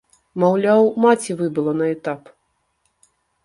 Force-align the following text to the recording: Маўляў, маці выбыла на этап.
Маўляў, 0.43 0.81
маці 1.05 1.37
выбыла 1.43 1.71
на 1.85 1.93
этап. 1.99 2.21